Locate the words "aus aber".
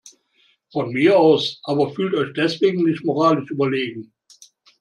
1.19-1.91